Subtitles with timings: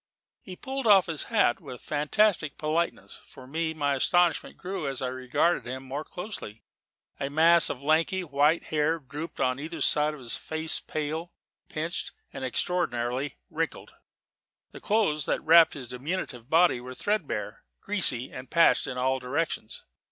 [0.41, 3.21] He pulled off his hat with a fantastic politeness.
[3.27, 6.63] For me, my astonishment grew as I regarded him more closely.
[7.19, 11.31] A mass of lanky, white hair drooped on either side of a face pale,
[11.69, 13.93] pinched, and extraordinarily wrinkled;
[14.71, 19.83] the clothes that wrapped his diminutive body were threadbare, greasy, and patched in all directions.